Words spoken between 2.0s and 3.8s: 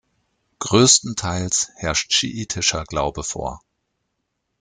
schiitischer Glaube vor.